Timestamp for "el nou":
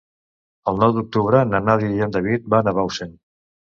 0.71-0.95